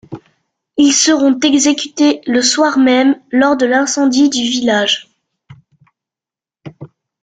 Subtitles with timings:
[0.77, 5.11] Ils seront exécutés le soir même, lors de l'incendie du village.